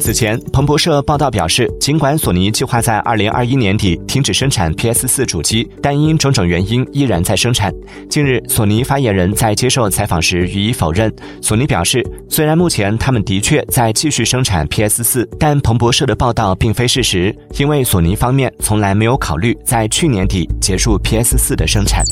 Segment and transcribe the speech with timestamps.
[0.00, 7.72] 此前彭博社报道表示尽管索尼计划在二零二一年底停止生产 ps 四主机但因种种原因依然在生产。
[8.08, 11.12] 近日索尼发言人在接受采访时予以否认。
[11.42, 22.02] 索尼表示虽然目前他们的确在继续生产 ps 四但彭博社的报道并非事实因为索尼方面从来没有考虑在去年底结束 ps 四的生产。